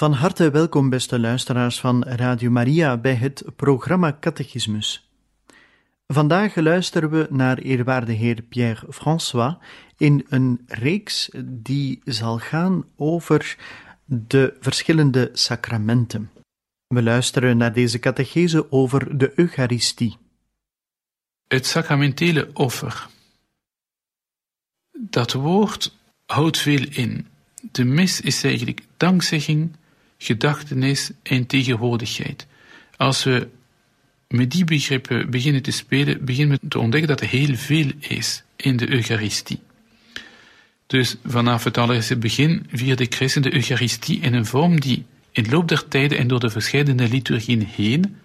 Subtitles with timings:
[0.00, 5.10] Van harte welkom, beste luisteraars van Radio Maria, bij het programma Catechismus.
[6.06, 9.56] Vandaag luisteren we naar eerwaarde heer Pierre François
[9.96, 13.56] in een reeks die zal gaan over
[14.04, 16.30] de verschillende sacramenten.
[16.86, 20.16] We luisteren naar deze catechese over de Eucharistie.
[21.46, 23.08] Het sacramentele offer.
[24.92, 27.26] Dat woord houdt veel in.
[27.72, 29.78] De mis is eigenlijk dankzegging,
[30.22, 32.46] gedachtenis en tegenwoordigheid.
[32.96, 33.48] Als we
[34.28, 38.42] met die begrippen beginnen te spelen, beginnen we te ontdekken dat er heel veel is
[38.56, 39.60] in de Eucharistie.
[40.86, 45.50] Dus vanaf het allereerste begin vierde christen de Eucharistie in een vorm die in de
[45.50, 48.16] loop der tijden en door de verschillende liturgieën heen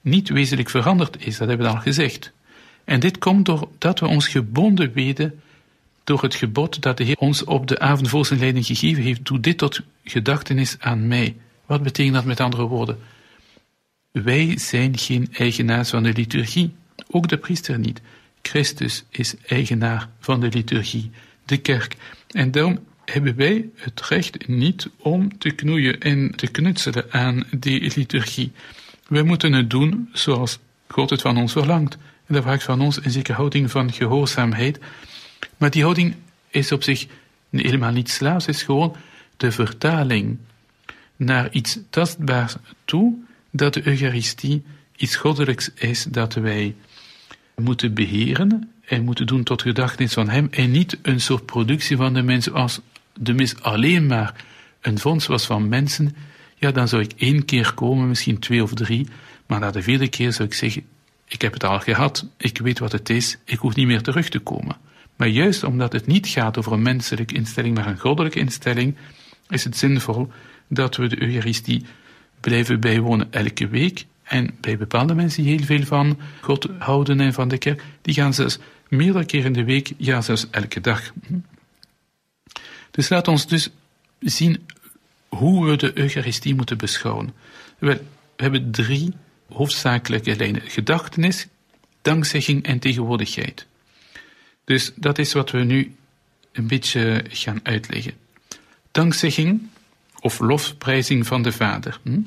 [0.00, 2.32] niet wezenlijk veranderd is, dat hebben we al gezegd.
[2.84, 5.40] En dit komt doordat we ons gebonden weten
[6.04, 9.26] door het gebod dat de Heer ons op de avond voor zijn leiding gegeven heeft.
[9.26, 11.36] Doe dit tot gedachtenis aan mij.
[11.66, 12.98] Wat betekent dat met andere woorden?
[14.10, 16.74] Wij zijn geen eigenaars van de liturgie,
[17.10, 18.00] ook de priester niet.
[18.42, 21.10] Christus is eigenaar van de liturgie,
[21.44, 21.96] de kerk.
[22.28, 27.92] En daarom hebben wij het recht niet om te knoeien en te knutselen aan die
[27.96, 28.52] liturgie.
[29.08, 30.58] Wij moeten het doen zoals
[30.88, 31.94] God het van ons verlangt.
[32.26, 34.78] En dat vraagt van ons een zekere houding van gehoorzaamheid.
[35.64, 36.14] Maar die houding
[36.48, 37.06] is op zich
[37.50, 38.96] helemaal niet slaafs, is gewoon
[39.36, 40.38] de vertaling
[41.16, 43.14] naar iets tastbaars toe,
[43.50, 44.62] dat de Eucharistie
[44.96, 46.74] iets goddelijks is dat wij
[47.56, 52.14] moeten beheren en moeten doen tot gedachtenis van Hem en niet een soort productie van
[52.14, 52.80] de mensen als
[53.14, 54.44] de mis alleen maar
[54.80, 56.16] een fonds was van mensen,
[56.54, 59.08] ja, dan zou ik één keer komen, misschien twee of drie,
[59.46, 60.82] maar na de vierde keer zou ik zeggen,
[61.28, 64.28] ik heb het al gehad, ik weet wat het is, ik hoef niet meer terug
[64.28, 64.76] te komen.
[65.16, 68.96] Maar juist omdat het niet gaat over een menselijke instelling, maar een goddelijke instelling,
[69.48, 70.28] is het zinvol
[70.68, 71.84] dat we de Eucharistie
[72.40, 74.04] blijven bijwonen elke week.
[74.22, 78.14] En bij bepaalde mensen die heel veel van God houden en van de kerk, die
[78.14, 78.58] gaan zelfs
[78.88, 81.12] meerdere keren in de week, ja zelfs elke dag.
[82.90, 83.70] Dus laat ons dus
[84.20, 84.66] zien
[85.28, 87.34] hoe we de Eucharistie moeten beschouwen.
[87.78, 88.00] We
[88.36, 89.12] hebben drie
[89.48, 91.46] hoofdzakelijke lijnen: gedachtenis,
[92.02, 93.66] dankzegging en tegenwoordigheid.
[94.64, 95.94] Dus dat is wat we nu
[96.52, 98.12] een beetje gaan uitleggen.
[98.90, 99.68] Dankzegging
[100.20, 102.00] of lofprijzing van de Vader.
[102.02, 102.20] Hm?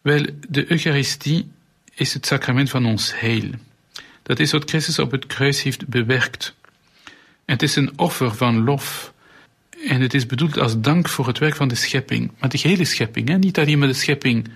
[0.00, 1.50] Wel, de Eucharistie
[1.94, 3.50] is het sacrament van ons heil.
[4.22, 6.54] Dat is wat Christus op het kruis heeft bewerkt.
[7.44, 9.12] Het is een offer van lof.
[9.86, 12.30] En het is bedoeld als dank voor het werk van de schepping.
[12.38, 13.38] Maar de hele schepping, hè?
[13.38, 14.48] niet alleen maar de schepping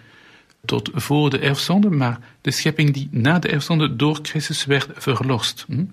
[0.64, 5.64] tot voor de erfzonde, maar de schepping die na de erfzonde door Christus werd verlost.
[5.68, 5.84] Hm?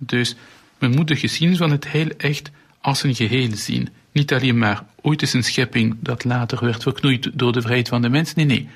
[0.00, 0.34] Dus
[0.78, 2.50] men moet de geschiedenis van het heil echt
[2.80, 3.88] als een geheel zien.
[4.12, 8.02] Niet alleen maar ooit is een schepping dat later werd verknoeid door de vrijheid van
[8.02, 8.34] de mens.
[8.34, 8.68] Nee, nee.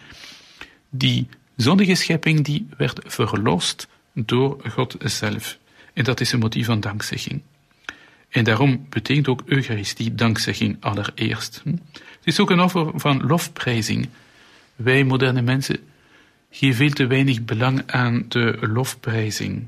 [0.91, 5.59] Die zondige schepping die werd verlost door God zelf.
[5.93, 7.43] En dat is een motief van dankzegging.
[8.29, 11.63] En daarom betekent ook Eucharistie dankzegging allereerst.
[11.65, 14.09] Het is ook een offer van lofprijzing.
[14.77, 15.79] Wij moderne mensen
[16.51, 19.67] geven veel te weinig belang aan de lofprijzing.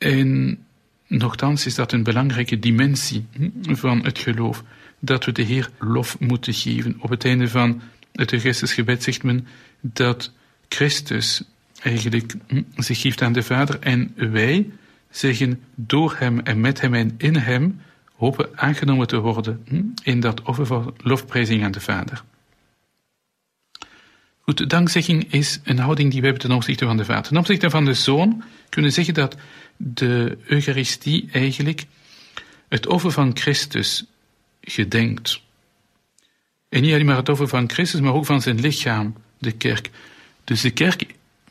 [0.00, 0.58] En
[1.06, 4.62] Nochtans is dat een belangrijke dimensie hm, van het geloof,
[4.98, 6.96] dat we de Heer lof moeten geven.
[6.98, 7.80] Op het einde van
[8.12, 9.46] het Eucharistische gebed zegt men
[9.80, 10.32] dat
[10.68, 11.42] Christus
[11.82, 14.70] eigenlijk hm, zich geeft aan de Vader en wij
[15.10, 17.80] zeggen door Hem en met Hem en in Hem
[18.16, 22.22] hopen aangenomen te worden hm, in dat offer van lofprijzing aan de Vader.
[24.40, 27.22] Goed, dankzegging is een houding die we hebben ten opzichte van de Vader.
[27.22, 29.36] Ten opzichte van de Zoon kunnen we zeggen dat
[29.82, 31.86] de Eucharistie eigenlijk
[32.68, 34.04] het offer van Christus
[34.60, 35.40] gedenkt.
[36.68, 39.90] En niet alleen maar het offer van Christus, maar ook van zijn lichaam, de kerk.
[40.44, 41.06] Dus de kerk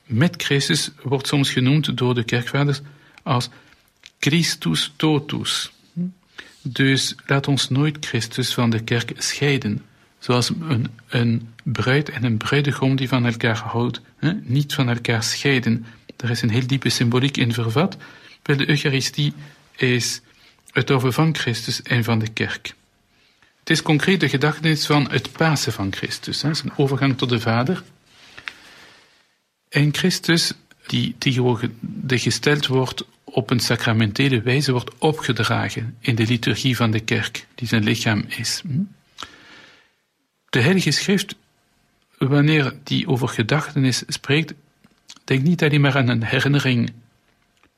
[0.06, 2.82] met Christus wordt soms genoemd door de kerkvaders
[3.24, 3.50] als
[4.20, 5.72] Christus totus.
[6.62, 9.86] Dus laat ons nooit Christus van de kerk scheiden.
[10.20, 14.34] Zoals een, een bruid en een bruidegom die van elkaar houdt, hè?
[14.44, 15.86] niet van elkaar scheiden.
[16.20, 17.98] Daar is een heel diepe symboliek in vervat.
[18.44, 19.34] Wel, de Eucharistie
[19.76, 20.22] is
[20.72, 22.74] het over van Christus en van de kerk.
[23.60, 27.84] Het is concreet de gedachtenis van het Pasen van Christus, zijn overgang tot de Vader.
[29.70, 30.54] En Christus,
[30.86, 37.00] die tegenwoordig gesteld wordt op een sacramentele wijze, wordt opgedragen in de liturgie van de
[37.00, 38.62] kerk, die zijn lichaam is.
[38.62, 38.82] Hm?
[40.50, 41.36] De Heilige Schrift,
[42.18, 44.54] wanneer die over gedachtenis spreekt,
[45.30, 46.94] denkt niet alleen maar aan een herinnering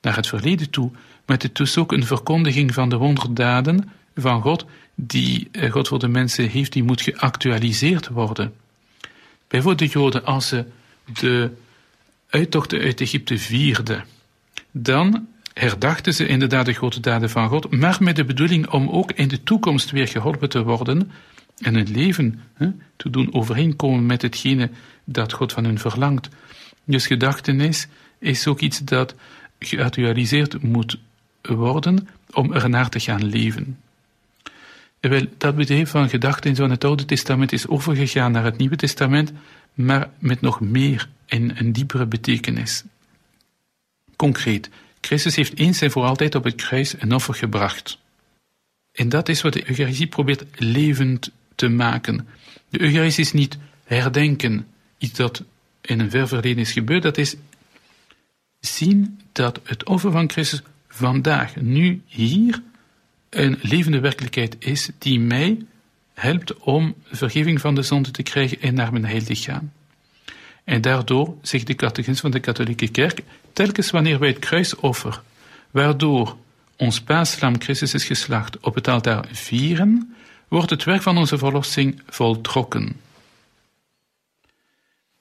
[0.02, 0.92] naar het verleden toe,
[1.26, 4.66] maar het is ook een verkondiging van de wonderdaden van God,
[4.96, 8.54] die eh, God voor de mensen heeft, die moet geactualiseerd worden.
[9.48, 10.66] Bijvoorbeeld de Joden, als ze
[11.20, 11.52] de
[12.30, 14.06] uittochten uit Egypte vierden,
[14.72, 19.12] dan herdachten ze inderdaad de grote daden van God, maar met de bedoeling om ook
[19.12, 21.12] in de toekomst weer geholpen te worden
[21.58, 24.70] en hun leven hè, te doen overeenkomen met hetgene
[25.04, 26.30] dat God van hen verlangt.
[26.84, 27.88] Dus gedachtenis
[28.20, 29.16] is ook iets dat
[29.60, 31.00] geactualiseerd moet
[31.42, 33.80] worden om ernaar te gaan leven.
[35.00, 39.32] Wel, dat bedrijf van gedachten van het Oude Testament is overgegaan naar het Nieuwe Testament,
[39.74, 42.84] maar met nog meer en een diepere betekenis.
[44.16, 44.70] Concreet,
[45.02, 47.98] Christus heeft eens en voor altijd op het kruis een offer gebracht.
[48.92, 52.28] En dat is wat de Eucharistie probeert levend te maken.
[52.70, 54.68] De Eucharistie is niet herdenken,
[54.98, 55.44] iets dat
[55.82, 57.36] in een ver verleden is gebeurd, dat is
[58.60, 62.62] zien dat het offer van Christus vandaag, nu, hier,
[63.30, 65.66] een levende werkelijkheid is die mij
[66.14, 69.74] helpt om vergeving van de zonde te krijgen en naar mijn heil te gaan.
[70.64, 73.22] En daardoor, zegt de catechismus van de katholieke kerk,
[73.54, 75.22] telkens wanneer wij het kruisoffer,
[75.72, 76.38] waardoor
[76.78, 80.16] ons paaslam Christus is geslacht, op het altaar vieren,
[80.48, 82.96] wordt het werk van onze verlossing voltrokken.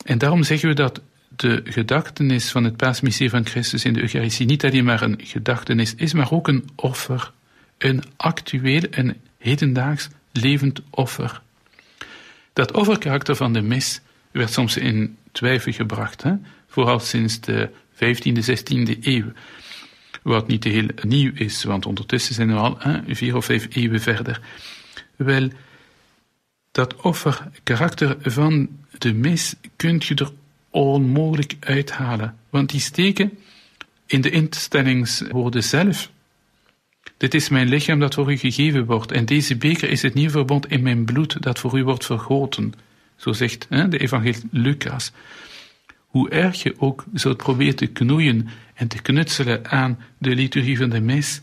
[0.05, 1.03] En daarom zeggen we dat
[1.37, 5.95] de gedachtenis van het paasmissie van Christus in de Eucharistie niet alleen maar een gedachtenis
[5.95, 7.33] is, maar ook een offer.
[7.79, 11.43] Een actueel en hedendaags levend offer.
[12.53, 14.01] Dat offerkarakter van de mis
[14.31, 16.33] werd soms in twijfel gebracht, hè?
[16.67, 19.33] vooral sinds de 15e, 16e eeuw.
[20.23, 24.01] Wat niet heel nieuw is, want ondertussen zijn we al hè, vier of vijf eeuwen
[24.01, 24.41] verder.
[25.17, 25.49] Wel,
[26.71, 28.69] dat offerkarakter van
[29.01, 30.33] de mis kunt je er
[30.71, 33.39] onmogelijk uithalen, want die steken
[34.07, 36.11] in de instellingswoorden zelf.
[37.17, 40.31] Dit is mijn lichaam dat voor u gegeven wordt, en deze beker is het nieuwe
[40.31, 42.73] verbond in mijn bloed dat voor u wordt vergoten.
[43.17, 45.13] Zo zegt hè, de evangelist Lucas.
[46.07, 50.91] Hoe erg je ook zult proberen te knoeien en te knutselen aan de liturgie van
[50.91, 51.41] de mis,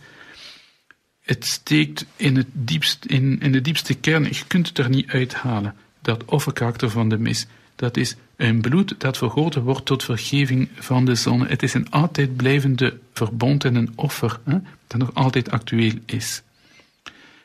[1.22, 4.24] het steekt in, het diepst, in, in de diepste kern.
[4.24, 5.76] Je kunt het er niet uithalen.
[6.02, 7.46] Dat offerkarakter van de mis.
[7.76, 11.48] Dat is een bloed dat vergoten wordt tot vergeving van de zonde.
[11.48, 14.58] Het is een altijd blijvende verbond en een offer hè,
[14.88, 16.42] dat nog altijd actueel is.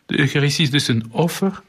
[0.06, 1.62] De Eucharistie is dus een offer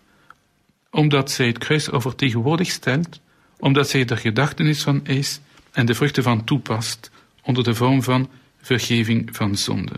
[0.89, 3.19] omdat zij het kruisoffer tegenwoordig stelt,
[3.59, 5.39] omdat zij er gedachtenis van is
[5.71, 7.11] en de vruchten van toepast
[7.41, 8.29] onder de vorm van
[8.61, 9.93] vergeving van zonde.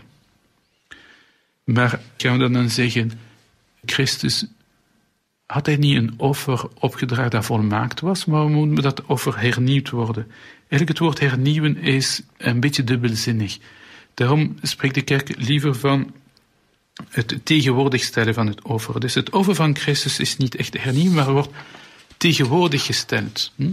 [1.64, 3.12] Maar gaan we dan zeggen,
[3.84, 4.44] Christus
[5.46, 10.26] had hij niet een offer opgedragen dat volmaakt was, maar moet dat offer hernieuwd worden?
[10.58, 13.58] Eigenlijk het woord hernieuwen is een beetje dubbelzinnig.
[14.14, 16.12] Daarom spreekt de kerk liever van
[17.10, 19.00] het tegenwoordig stellen van het offer.
[19.00, 21.54] Dus het offer van Christus is niet echt hernieuwd, maar wordt
[22.16, 23.52] tegenwoordig gesteld.
[23.56, 23.70] Hm?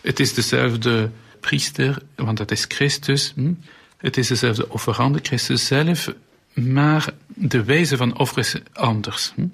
[0.00, 1.10] Het is dezelfde
[1.40, 3.32] priester, want dat is Christus.
[3.34, 3.52] Hm?
[3.96, 6.12] Het is dezelfde offerande, Christus zelf,
[6.52, 9.32] maar de wijze van offer is anders.
[9.34, 9.46] Hm?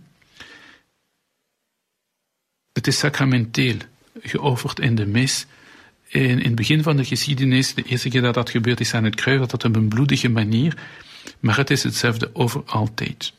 [2.81, 3.77] Het is sacramenteel
[4.21, 5.47] geofferd in de mis.
[6.09, 9.05] In, in het begin van de geschiedenis, de eerste keer dat dat gebeurd is aan
[9.05, 10.77] het kruis, dat dat op een bloedige manier,
[11.41, 13.33] maar het is hetzelfde over altijd.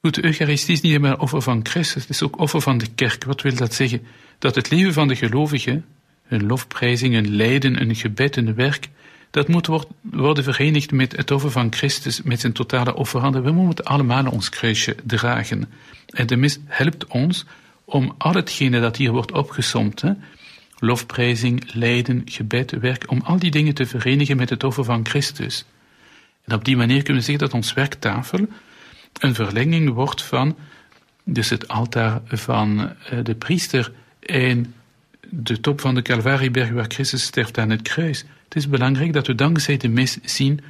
[0.00, 3.24] De Eucharistie is niet meer offer van Christus, het is ook offer van de kerk.
[3.24, 4.06] Wat wil dat zeggen?
[4.38, 5.84] Dat het leven van de gelovigen,
[6.22, 8.88] hun lofprijzing, hun lijden, hun gebed, hun werk,
[9.34, 13.42] dat moet worden verenigd met het offer van Christus, met zijn totale offerhanden.
[13.42, 15.70] We moeten allemaal ons kruisje dragen.
[16.06, 17.44] En de mis helpt ons
[17.84, 20.12] om al hetgene dat hier wordt opgesomd, hè,
[20.78, 25.64] lofprijzing, lijden, gebed, werk, om al die dingen te verenigen met het offer van Christus.
[26.44, 28.46] En op die manier kunnen we zeggen dat ons werktafel
[29.18, 30.56] een verlenging wordt van
[31.24, 34.74] dus het altaar van de priester en
[35.36, 38.24] de top van de Calvarieberg waar Christus sterft aan het kruis.
[38.44, 40.60] Het is belangrijk dat we dankzij de mis zien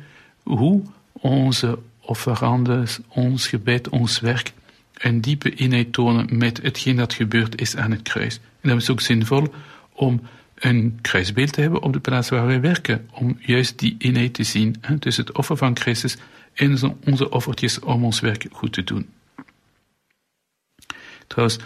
[0.43, 4.53] hoe onze offerandes, ons gebed, ons werk
[4.95, 8.41] een diepe eenheid tonen met hetgeen dat gebeurd is aan het kruis.
[8.61, 9.55] En dat is ook zinvol
[9.93, 10.21] om
[10.55, 14.43] een kruisbeeld te hebben op de plaats waar wij werken, om juist die eenheid te
[14.43, 16.17] zien hè, tussen het offer van Christus
[16.53, 19.09] en onze offertjes om ons werk goed te doen.
[21.27, 21.59] Trouwens,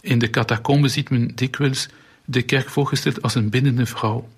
[0.00, 1.88] in de catacombe ziet men dikwijls
[2.32, 4.28] de kerk voorgesteld als een binnende vrouw.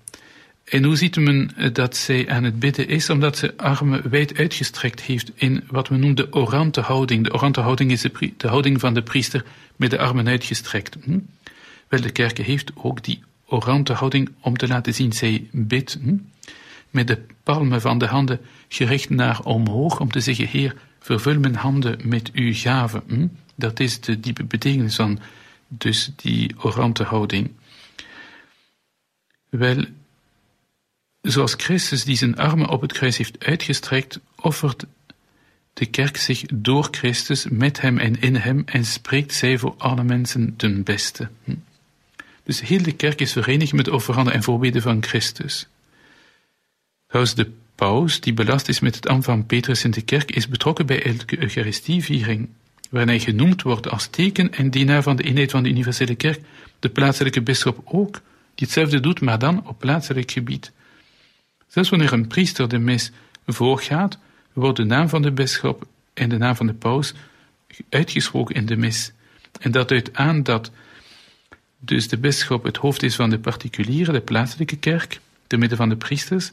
[0.65, 3.09] En hoe ziet men dat zij aan het bidden is?
[3.09, 7.23] Omdat ze armen wijd uitgestrekt heeft in wat we noemen de orante houding.
[7.23, 10.97] De orante houding is de, de houding van de priester met de armen uitgestrekt.
[11.03, 11.19] Hm?
[11.87, 15.97] Wel, de kerk heeft ook die orante houding om te laten zien, zij bidt.
[16.01, 16.15] Hm?
[16.89, 21.55] Met de palmen van de handen gericht naar omhoog, om te zeggen, Heer, vervul mijn
[21.55, 23.03] handen met uw gave.
[23.07, 23.27] Hm?
[23.55, 25.19] Dat is de diepe betekenis van
[25.67, 27.51] dus die orante houding.
[29.57, 29.85] Wel,
[31.21, 34.85] zoals Christus die zijn armen op het kruis heeft uitgestrekt, offert
[35.73, 40.03] de kerk zich door Christus, met hem en in hem, en spreekt zij voor alle
[40.03, 41.29] mensen ten beste.
[41.43, 41.55] Hm.
[42.43, 45.67] Dus heel de kerk is verenigd met de offeranden en voorbeden van Christus.
[47.07, 50.47] Trouwens, de paus, die belast is met het ambt van Petrus in de kerk, is
[50.47, 52.49] betrokken bij elke Eucharistieviering,
[52.89, 56.41] waarin hij genoemd wordt als teken en dienaar van de eenheid van de universele kerk,
[56.79, 58.21] de plaatselijke bisschop ook,
[58.55, 60.71] die hetzelfde doet, maar dan op plaatselijk gebied.
[61.67, 63.11] Zelfs wanneer een priester de mis
[63.45, 64.17] voorgaat,
[64.53, 67.13] wordt de naam van de bisschop en de naam van de paus
[67.89, 69.11] uitgesproken in de mis.
[69.59, 70.71] En dat duidt aan dat
[71.79, 75.89] dus de bisschop het hoofd is van de particuliere, de plaatselijke kerk, te midden van
[75.89, 76.51] de priesters.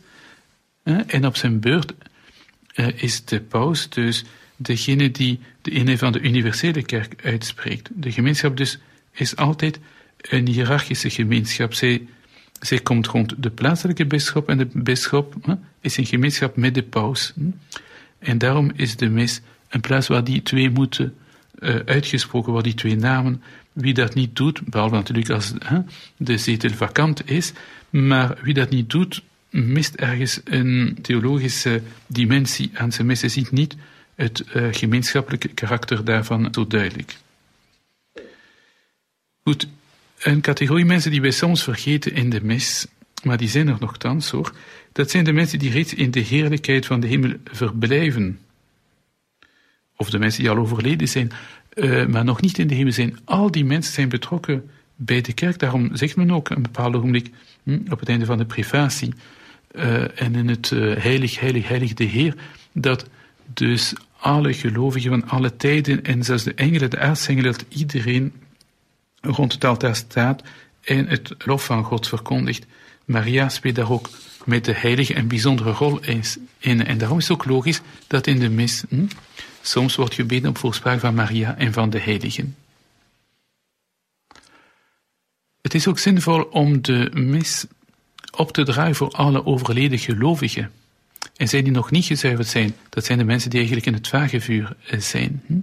[0.83, 1.93] En op zijn beurt
[2.75, 4.25] eh, is de paus dus
[4.57, 7.89] degene die de eenheid van de universele kerk uitspreekt.
[7.93, 8.79] De gemeenschap dus
[9.13, 9.81] is altijd
[10.23, 11.75] een hiërarchische gemeenschap.
[11.75, 12.07] Zij
[12.63, 15.35] zij komt rond de plaatselijke bisschop en de bisschop
[15.81, 17.33] is in gemeenschap met de paus.
[18.19, 21.15] En daarom is de mis een plaats waar die twee moeten
[21.59, 23.43] uh, uitgesproken worden, die twee namen.
[23.73, 25.53] Wie dat niet doet, behalve natuurlijk als
[26.17, 27.53] de zetel vakant is,
[27.91, 33.21] maar wie dat niet doet, mist ergens een theologische dimensie aan zijn mis.
[33.21, 33.77] ziet niet
[34.15, 37.17] het uh, gemeenschappelijke karakter daarvan zo duidelijk.
[39.43, 39.69] Goed,
[40.23, 42.87] een categorie mensen die wij soms vergeten in de mis,
[43.23, 44.53] maar die zijn er nogthans hoor,
[44.93, 48.39] dat zijn de mensen die reeds in de heerlijkheid van de hemel verblijven.
[49.97, 51.31] Of de mensen die al overleden zijn,
[51.75, 53.19] uh, maar nog niet in de hemel zijn.
[53.25, 55.59] Al die mensen zijn betrokken bij de kerk.
[55.59, 57.31] Daarom zegt men ook een bepaald ogenblik
[57.63, 59.15] hm, op het einde van de privatie
[59.73, 62.35] uh, en in het uh, heilig, heilig, heilig de Heer,
[62.73, 63.09] dat
[63.47, 68.33] dus alle gelovigen van alle tijden en zelfs de engelen, de aartsengelen, dat iedereen
[69.23, 70.43] rond het staat
[70.81, 72.67] en het lof van God verkondigt.
[73.05, 74.11] Maria speelt daar ook
[74.45, 76.01] met de heilige een bijzondere rol
[76.59, 76.87] in.
[76.87, 79.07] En daarom is het ook logisch dat in de mis hm,
[79.63, 82.57] soms wordt gebeden op voorspraak van Maria en van de heiligen.
[85.61, 87.67] Het is ook zinvol om de mis
[88.37, 90.71] op te draaien voor alle overleden gelovigen.
[91.37, 94.09] En zij die nog niet gezuiverd zijn, dat zijn de mensen die eigenlijk in het
[94.09, 95.43] vagevuur eh, zijn.
[95.47, 95.59] Hm.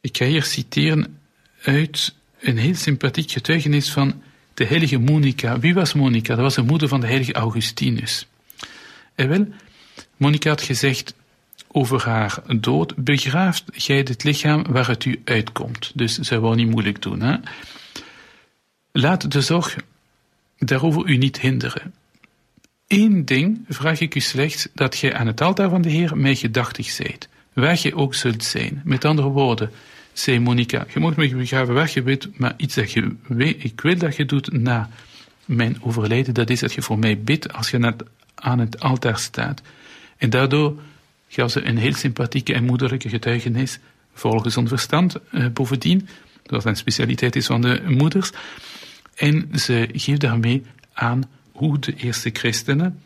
[0.00, 1.17] Ik ga hier citeren
[1.62, 4.22] uit een heel sympathiek getuigenis van
[4.54, 5.58] de heilige Monica.
[5.58, 6.34] Wie was Monica?
[6.34, 8.26] Dat was de moeder van de heilige Augustinus.
[9.14, 9.48] En wel,
[10.16, 11.14] Monica had gezegd
[11.68, 15.92] over haar dood, begraaft gij het lichaam waar het u uitkomt.
[15.94, 17.20] Dus zij wou niet moeilijk doen.
[17.20, 17.36] Hè?
[18.92, 19.76] Laat de zorg
[20.58, 21.94] daarover u niet hinderen.
[22.86, 26.34] Eén ding vraag ik u slechts, dat gij aan het altaar van de Heer mij
[26.34, 28.80] gedachtig zijt, waar gij ook zult zijn.
[28.84, 29.70] Met andere woorden,
[30.18, 33.80] zei Monica, je moet me begraven weg, je weet, maar iets dat je weet, ik
[33.80, 34.88] wil dat je doet na
[35.44, 37.94] mijn overlijden, dat is dat je voor mij bidt als je
[38.34, 39.62] aan het altaar staat.
[40.16, 40.80] En daardoor
[41.28, 43.78] gaf ze een heel sympathieke en moederlijke getuigenis,
[44.12, 46.08] volgens ons verstand, eh, bovendien,
[46.42, 48.30] dat een specialiteit is van de moeders.
[49.14, 51.22] En ze geeft daarmee aan
[51.52, 53.02] hoe de eerste christenen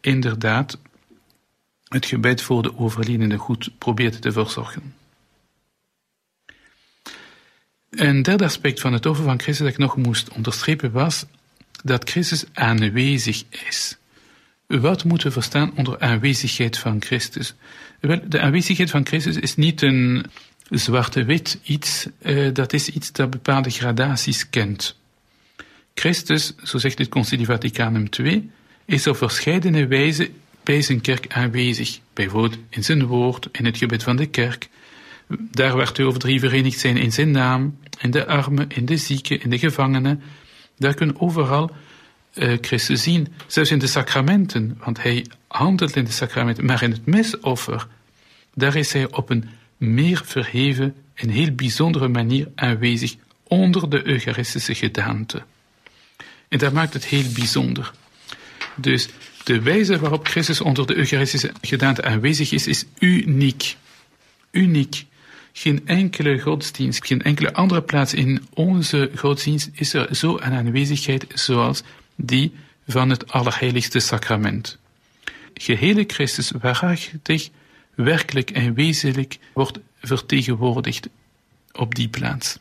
[0.00, 0.78] inderdaad
[1.88, 4.94] het gebed voor de overledene goed probeerden te verzorgen.
[7.90, 11.24] Een derde aspect van het offer van Christus dat ik nog moest onderstrepen was
[11.82, 13.96] dat Christus aanwezig is.
[14.66, 17.54] Wat moeten we verstaan onder aanwezigheid van Christus?
[18.00, 20.26] Wel, de aanwezigheid van Christus is niet een
[20.70, 24.98] zwarte-wit iets, uh, dat is iets dat bepaalde gradaties kent.
[25.94, 28.50] Christus, zo zegt het Concilie Vaticanum II,
[28.84, 30.28] is op verschillende wijzen
[30.62, 34.68] bij zijn kerk aanwezig, bijvoorbeeld in zijn woord, in het gebed van de kerk,
[35.28, 38.96] daar waar twee of drie verenigd zijn in zijn naam, in de armen, in de
[38.96, 40.22] zieken, in de gevangenen,
[40.78, 41.70] daar kunnen overal
[42.34, 46.90] uh, Christus zien, zelfs in de sacramenten, want hij handelt in de sacramenten, maar in
[46.90, 47.86] het misoffer,
[48.54, 54.74] daar is hij op een meer verheven en heel bijzondere manier aanwezig onder de Eucharistische
[54.74, 55.42] gedaante.
[56.48, 57.92] En dat maakt het heel bijzonder.
[58.74, 59.08] Dus
[59.44, 63.76] de wijze waarop Christus onder de Eucharistische gedaante aanwezig is, is uniek.
[64.50, 65.04] Uniek.
[65.58, 71.26] Geen enkele godsdienst, geen enkele andere plaats in onze godsdienst is er zo een aanwezigheid
[71.34, 71.82] zoals
[72.16, 72.52] die
[72.86, 74.78] van het Allerheiligste Sacrament.
[75.54, 77.48] Gehele Christus waarachtig,
[77.94, 81.08] werkelijk en wezenlijk wordt vertegenwoordigd
[81.72, 82.58] op die plaats.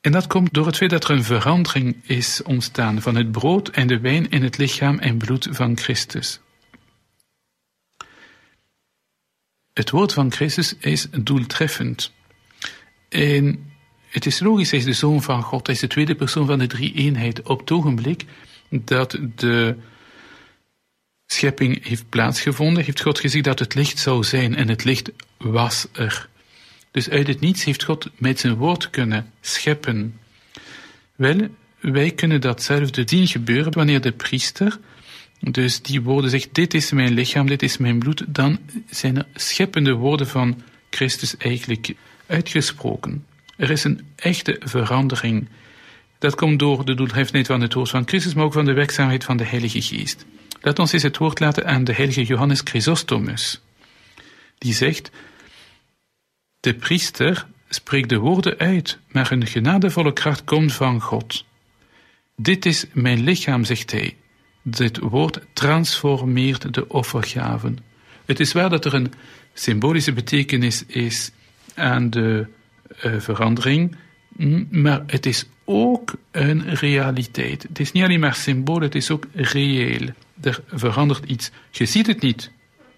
[0.00, 3.68] En dat komt door het feit dat er een verandering is ontstaan van het brood
[3.68, 6.40] en de wijn in het lichaam en bloed van Christus.
[9.76, 12.12] Het woord van Christus is doeltreffend.
[13.08, 13.72] En
[14.08, 16.58] het is logisch, hij is de zoon van God, hij is de tweede persoon van
[16.58, 17.42] de drie eenheid.
[17.42, 18.24] Op het ogenblik
[18.70, 19.76] dat de
[21.26, 25.86] schepping heeft plaatsgevonden, heeft God gezegd dat het licht zou zijn en het licht was
[25.92, 26.28] er.
[26.90, 30.20] Dus uit het niets heeft God met zijn woord kunnen scheppen.
[31.16, 31.48] Wel,
[31.80, 34.78] wij kunnen datzelfde zien gebeuren wanneer de priester
[35.40, 38.58] dus die woorden zegt, dit is mijn lichaam, dit is mijn bloed, dan
[38.90, 41.94] zijn er scheppende woorden van Christus eigenlijk
[42.26, 43.26] uitgesproken.
[43.56, 45.48] Er is een echte verandering.
[46.18, 49.24] Dat komt door de doeltreffendheid van het woord van Christus, maar ook van de werkzaamheid
[49.24, 50.26] van de Heilige Geest.
[50.60, 53.60] Laat ons eens het woord laten aan de heilige Johannes Chrysostomus.
[54.58, 55.10] Die zegt,
[56.60, 61.44] de priester spreekt de woorden uit, maar een genadevolle kracht komt van God.
[62.36, 64.16] Dit is mijn lichaam, zegt hij.
[64.68, 67.78] Dit woord transformeert de offergaven.
[68.24, 69.12] Het is waar dat er een
[69.52, 71.30] symbolische betekenis is
[71.74, 72.46] aan de
[73.04, 73.96] uh, verandering,
[74.70, 77.62] maar het is ook een realiteit.
[77.62, 80.08] Het is niet alleen maar symbool, het is ook reëel.
[80.40, 81.50] Er verandert iets.
[81.70, 82.50] Je ziet het niet.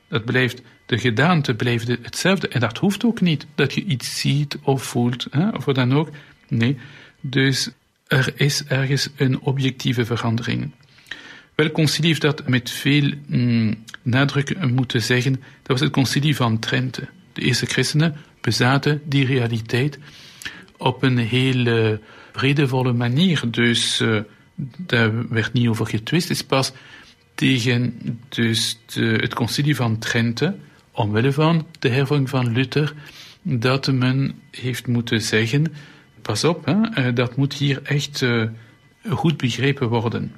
[0.08, 2.48] Dat blijft, de gedaante blijft hetzelfde.
[2.48, 5.94] En dat hoeft ook niet, dat je iets ziet of voelt, hè, of wat dan
[5.94, 6.10] ook.
[6.48, 6.78] Nee,
[7.20, 7.70] dus
[8.06, 10.72] er is ergens een objectieve verandering.
[11.58, 15.32] Wel, concilie heeft dat met veel mm, nadruk moeten zeggen.
[15.32, 17.08] Dat was het concilie van Trente.
[17.32, 19.98] De eerste christenen bezaten die realiteit
[20.76, 21.98] op een heel
[22.32, 23.42] vredevolle manier.
[23.50, 24.20] Dus uh,
[24.76, 26.28] daar werd niet over getwist.
[26.28, 26.72] Het is pas
[27.34, 30.54] tegen dus het concilie van Trente,
[30.92, 32.94] omwille van de hervorming van Luther,
[33.42, 35.66] dat men heeft moeten zeggen,
[36.22, 38.44] pas op, hè, eh, dat moet hier echt uh,
[39.08, 40.32] goed begrepen worden.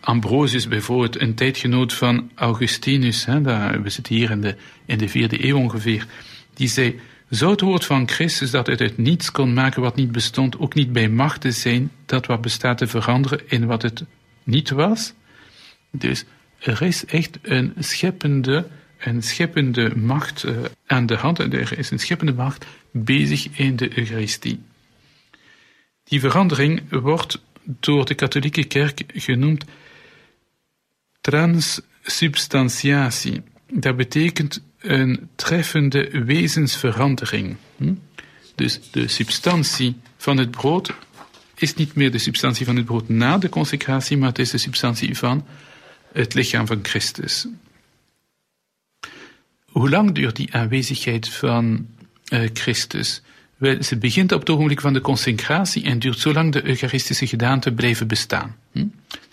[0.00, 5.56] Ambrosius bijvoorbeeld, een tijdgenoot van Augustinus, we zitten hier in de, in de vierde eeuw
[5.56, 6.06] ongeveer,
[6.54, 10.12] die zei, zou het woord van Christus dat het uit niets kon maken wat niet
[10.12, 14.04] bestond, ook niet bij macht te zijn dat wat bestaat te veranderen in wat het
[14.44, 15.12] niet was?
[15.90, 16.24] Dus
[16.58, 18.66] er is echt een scheppende,
[18.98, 23.98] een scheppende macht uh, aan de hand, er is een scheppende macht bezig in de
[23.98, 24.60] Eucharistie.
[26.04, 27.40] Die verandering wordt
[27.80, 29.64] door de katholieke kerk genoemd
[31.20, 33.42] transsubstantiatie.
[33.72, 37.56] Dat betekent een treffende wezensverandering.
[37.76, 37.94] Hm?
[38.54, 40.94] Dus de substantie van het brood
[41.54, 44.58] is niet meer de substantie van het brood na de consecratie, maar het is de
[44.58, 45.46] substantie van
[46.12, 47.46] het lichaam van Christus.
[49.64, 51.86] Hoe lang duurt die aanwezigheid van
[52.32, 53.22] uh, Christus?
[53.60, 58.06] Ze begint op het ogenblik van de consecratie en duurt zolang de eucharistische gedaante blijven
[58.06, 58.56] bestaan.
[58.72, 58.86] Hm?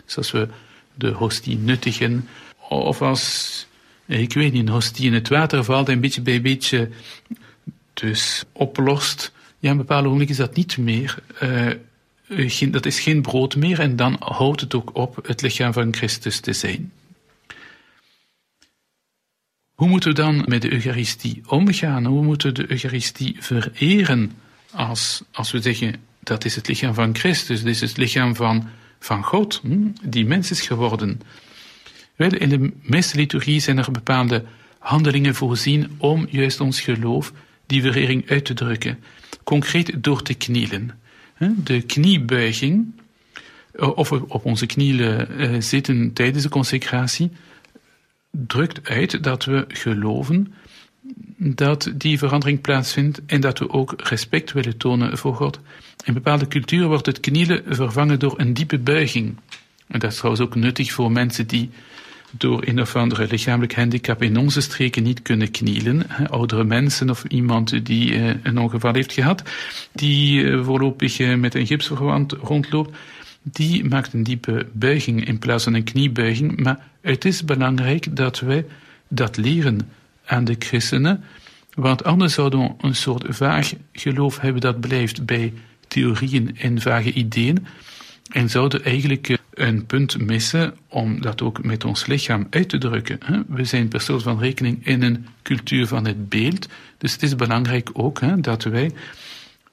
[0.05, 0.47] Dus als we
[0.93, 2.27] de hostie nuttigen,
[2.69, 3.67] of als,
[4.05, 6.89] ik weet niet, een hostie in het water valt en beetje bij beetje
[7.93, 11.19] dus oplost, ja, een bepaald ogenblik is dat niet meer,
[12.27, 15.93] uh, dat is geen brood meer en dan houdt het ook op het lichaam van
[15.93, 16.91] Christus te zijn.
[19.75, 22.05] Hoe moeten we dan met de Eucharistie omgaan?
[22.05, 24.31] Hoe moeten we de Eucharistie vereren
[24.71, 28.67] als, als we zeggen dat is het lichaam van Christus, dit is het lichaam van,
[28.99, 31.21] van God, hm, die mens is geworden?
[32.15, 34.43] Wel, in de meeste liturgie zijn er bepaalde
[34.79, 37.33] handelingen voorzien om juist ons geloof,
[37.65, 38.99] die verering uit te drukken.
[39.43, 40.99] Concreet door te knielen.
[41.63, 42.93] De kniebuiging,
[43.71, 47.31] eh, of op onze knieën eh, zitten tijdens de consecratie,
[48.47, 50.53] drukt uit dat we geloven
[51.37, 55.59] dat die verandering plaatsvindt en dat we ook respect willen tonen voor God.
[56.03, 59.37] In bepaalde culturen wordt het knielen vervangen door een diepe buiging.
[59.87, 61.69] En dat is trouwens ook nuttig voor mensen die
[62.37, 66.07] door een of andere lichamelijk handicap in onze streken niet kunnen knielen.
[66.29, 69.43] Oudere mensen of iemand die uh, een ongeval heeft gehad,
[69.91, 72.97] die uh, voorlopig uh, met een gipsverband rondloopt,
[73.51, 76.62] die maakt een diepe buiging in plaats van een kniebuiging.
[76.62, 78.65] Maar het is belangrijk dat wij
[79.08, 79.79] dat leren
[80.25, 81.23] aan de christenen,
[81.73, 85.53] want anders zouden we een soort vaag geloof hebben dat blijft bij
[85.88, 87.65] theorieën en vage ideeën
[88.31, 93.19] en zouden eigenlijk een punt missen om dat ook met ons lichaam uit te drukken.
[93.47, 97.36] We zijn per slot van rekening in een cultuur van het beeld, dus het is
[97.36, 98.91] belangrijk ook dat wij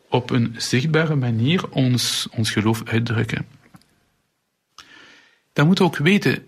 [0.08, 3.46] op een zichtbare manier ons, ons geloof uitdrukken.
[5.52, 6.44] Dan moeten we ook weten,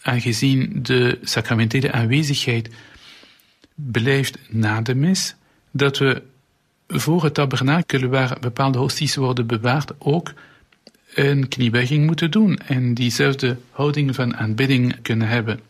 [0.00, 2.68] aangezien de sacramentele aanwezigheid
[3.74, 5.34] blijft na de mis,
[5.70, 6.22] dat we
[6.88, 10.32] voor het tabernakel waar bepaalde hosties worden bewaard ook
[11.14, 15.60] een kniebuiging moeten doen en diezelfde houding van aanbidding kunnen hebben.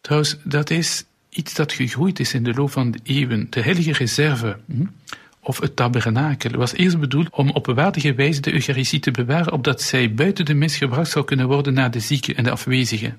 [0.00, 3.46] Trouwens, dat is iets dat gegroeid is in de loop van de eeuwen.
[3.50, 4.86] De heilige reserve, hm,
[5.48, 9.82] of het tabernakel, was eerst bedoeld om op waardige wijze de Eucharistie te bewaren, opdat
[9.82, 13.16] zij buiten de mis gebracht zou kunnen worden naar de zieke en de afwezigen.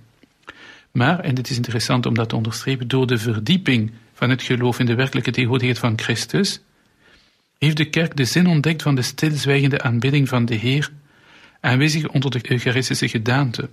[0.92, 4.80] Maar, en dit is interessant om dat te onderstrepen, door de verdieping van het geloof
[4.80, 6.62] in de werkelijke tegenwoordigheid van Christus,
[7.58, 10.90] heeft de kerk de zin ontdekt van de stilzwijgende aanbidding van de Heer,
[11.60, 13.70] aanwezig onder de Eucharistische gedaante.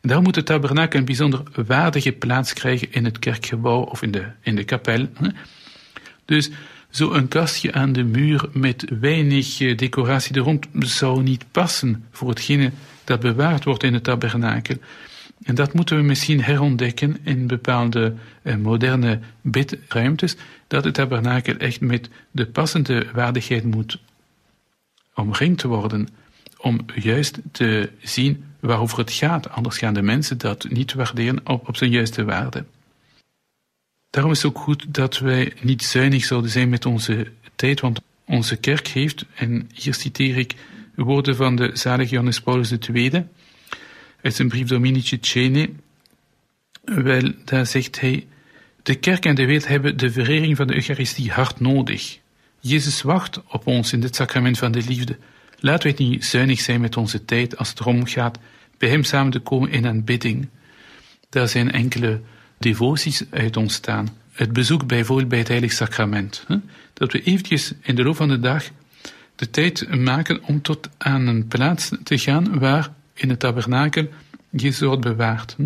[0.00, 4.10] En daar moet het tabernakel een bijzonder waardige plaats krijgen in het kerkgebouw of in
[4.10, 5.08] de, in de kapel.
[6.24, 6.50] Dus
[6.92, 12.28] zo'n kastje aan de muur met weinig eh, decoratie er rond zou niet passen voor
[12.28, 12.72] hetgene
[13.04, 14.76] dat bewaard wordt in het tabernakel.
[15.42, 21.80] En dat moeten we misschien herontdekken in bepaalde eh, moderne bidruimtes, dat het tabernakel echt
[21.80, 23.98] met de passende waardigheid moet
[25.14, 26.08] omringd worden,
[26.58, 31.68] om juist te zien waarover het gaat, anders gaan de mensen dat niet waarderen op,
[31.68, 32.64] op zijn juiste waarde.
[34.12, 38.00] Daarom is het ook goed dat wij niet zuinig zouden zijn met onze tijd, want
[38.26, 40.54] onze kerk heeft, en hier citeer ik
[40.94, 43.26] woorden van de zalige Johannes Paulus II,
[44.22, 45.70] uit zijn brief Dominici Cene,
[46.84, 48.26] wel, daar zegt hij,
[48.82, 52.18] de kerk en de wereld hebben de verering van de Eucharistie hard nodig.
[52.60, 55.18] Jezus wacht op ons in dit sacrament van de liefde.
[55.58, 58.38] Laten we niet zuinig zijn met onze tijd als het erom gaat
[58.78, 60.48] bij Hem samen te komen in aanbidding.
[61.28, 62.20] Daar zijn enkele
[62.62, 64.08] devoties uit ontstaan.
[64.32, 66.46] Het bezoek bijvoorbeeld bij het Heilig Sacrament.
[66.92, 68.64] Dat we eventjes in de loop van de dag
[69.36, 74.08] de tijd maken om tot aan een plaats te gaan waar in het tabernakel
[74.50, 75.56] Jezus wordt bewaard.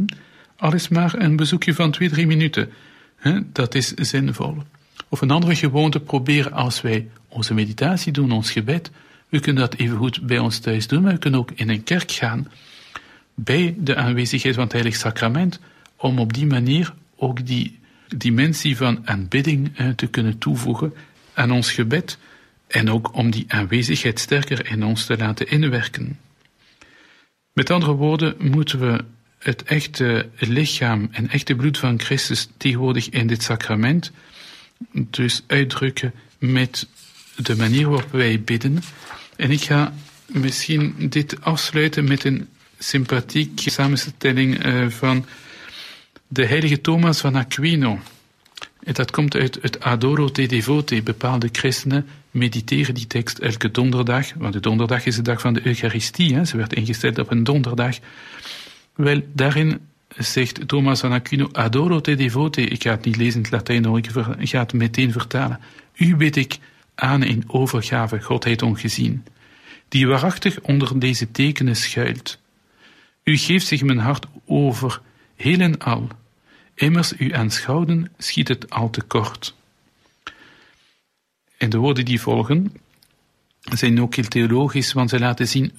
[0.56, 2.70] Al is maar een bezoekje van twee, drie minuten.
[3.52, 4.56] Dat is zinvol.
[5.08, 8.90] Of een andere gewoonte proberen als wij onze meditatie doen, ons gebed.
[9.28, 11.84] We kunnen dat even goed bij ons thuis doen, maar we kunnen ook in een
[11.84, 12.48] kerk gaan
[13.34, 15.60] bij de aanwezigheid van het Heilig Sacrament,
[15.96, 17.78] om op die manier ook die
[18.16, 20.92] dimensie van aanbidding te kunnen toevoegen
[21.34, 22.18] aan ons gebed
[22.66, 26.18] en ook om die aanwezigheid sterker in ons te laten inwerken.
[27.52, 29.04] Met andere woorden moeten we
[29.38, 34.12] het echte lichaam en echte bloed van Christus tegenwoordig in dit sacrament
[34.92, 36.86] dus uitdrukken met
[37.36, 38.82] de manier waarop wij bidden.
[39.36, 39.94] En ik ga
[40.26, 45.26] misschien dit afsluiten met een sympathieke samenstelling uh, van
[46.28, 47.98] de heilige Thomas van Aquino.
[48.82, 51.02] En dat komt uit het Adoro te Devote.
[51.02, 55.66] Bepaalde christenen mediteren die tekst elke donderdag, want de donderdag is de dag van de
[55.66, 56.34] Eucharistie.
[56.34, 56.44] Hè?
[56.44, 57.96] Ze werd ingesteld op een donderdag.
[58.94, 62.62] Wel, daarin zegt Thomas van Aquino, Adoro te Devote.
[62.62, 63.98] Ik ga het niet lezen in het Latijn, hoor.
[63.98, 64.10] ik
[64.48, 65.60] ga het meteen vertalen.
[65.94, 66.58] U bid ik
[66.94, 69.24] aan in overgave, Godheid ongezien,
[69.88, 72.38] die waarachtig onder deze tekenen schuilt.
[73.24, 75.00] U geeft zich mijn hart over,
[75.36, 76.08] heel en al.
[76.74, 79.54] Immers u aanschouwen schiet het al te kort.
[81.56, 82.72] En de woorden die volgen
[83.60, 85.72] zijn ook heel theologisch, want ze laten zien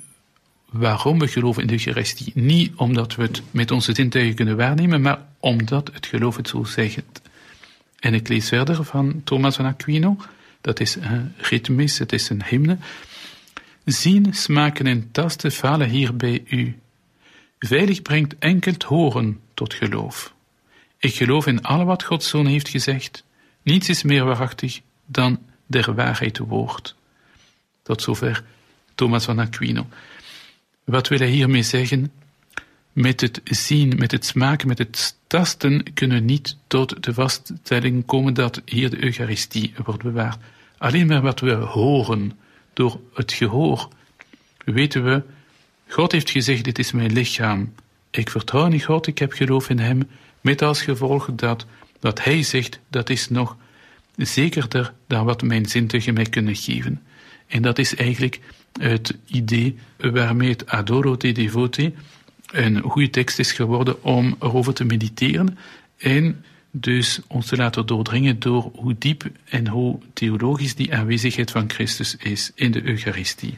[0.69, 2.31] waarom we geloven in de Eucharistie.
[2.35, 6.63] Niet omdat we het met onze zintuigen kunnen waarnemen, maar omdat het geloof het zo
[6.63, 7.21] zegt.
[7.99, 10.17] En ik lees verder van Thomas van Aquino,
[10.61, 12.77] dat is een ritmisch, het is een hymne.
[13.85, 16.79] Zien, smaken en tasten falen hier bij u.
[17.59, 20.33] Veilig brengt enkel het horen tot geloof.
[20.97, 23.23] Ik geloof in al wat Gods Zoon heeft gezegd.
[23.61, 26.95] Niets is meer waarachtig dan der waarheid woord.
[27.83, 28.43] Tot zover
[28.95, 29.87] Thomas van Aquino.
[30.83, 32.11] Wat wil hij hiermee zeggen?
[32.93, 38.33] Met het zien, met het smaken, met het tasten kunnen niet tot de vaststelling komen
[38.33, 40.39] dat hier de Eucharistie wordt bewaard.
[40.77, 42.39] Alleen maar wat we horen,
[42.73, 43.87] door het gehoor,
[44.65, 45.23] weten we
[45.87, 47.73] God heeft gezegd, dit is mijn lichaam.
[48.09, 50.09] Ik vertrouw in God, ik heb geloof in hem,
[50.41, 51.65] met als gevolg dat
[51.99, 53.57] wat hij zegt, dat is nog
[54.15, 57.01] zekerder dan wat mijn zintuigen mij kunnen geven.
[57.47, 58.39] En dat is eigenlijk
[58.79, 61.93] het idee waarmee het Adoro te Devote
[62.51, 65.57] een goede tekst is geworden om erover te mediteren
[65.97, 71.69] en dus ons te laten doordringen door hoe diep en hoe theologisch die aanwezigheid van
[71.69, 73.57] Christus is in de Eucharistie.